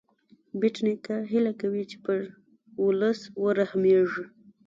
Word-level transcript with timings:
بېټ 0.59 0.75
نیکه 0.85 1.15
هیله 1.31 1.53
کوي 1.61 1.83
چې 1.89 1.97
پر 2.05 2.19
ولس 2.85 3.19
ورحمېږې. 3.43 4.25